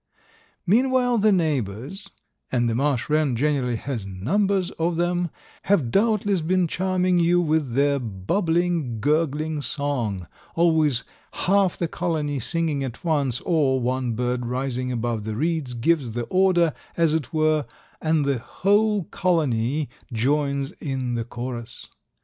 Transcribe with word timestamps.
Meanwhile 0.65 1.19
the 1.19 1.31
"neighbors," 1.31 2.09
and 2.51 2.67
the 2.67 2.73
marsh 2.73 3.07
wren 3.07 3.35
generally 3.35 3.75
has 3.75 4.07
numbers 4.07 4.71
of 4.79 4.95
them, 4.97 5.29
have 5.65 5.91
doubtless 5.91 6.41
been 6.41 6.67
charming 6.67 7.19
you 7.19 7.39
with 7.39 7.75
their 7.75 7.99
bubbling, 7.99 8.99
gurgling 8.99 9.61
song, 9.61 10.25
always 10.55 11.03
half 11.45 11.77
the 11.77 11.87
colony 11.87 12.39
singing 12.39 12.83
at 12.83 13.03
once, 13.03 13.41
or, 13.41 13.79
one 13.79 14.13
bird 14.13 14.47
rising 14.47 14.91
above 14.91 15.23
the 15.23 15.35
reeds 15.35 15.75
gives 15.75 16.13
the 16.13 16.23
order, 16.31 16.73
as 16.97 17.13
it 17.13 17.31
were, 17.31 17.67
and 18.01 18.25
the 18.25 18.39
whole 18.39 19.03
colony 19.03 19.87
joins 20.11 20.71
in 20.81 21.13
the 21.13 21.23
chorus. 21.23 21.87